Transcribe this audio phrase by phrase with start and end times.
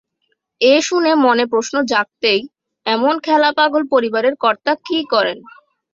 [0.61, 2.41] এ শুনে মনে প্রশ্ন জাগতেই
[2.85, 5.37] এমন খেলাপাগল পরিবারের কর্তা কী করেন?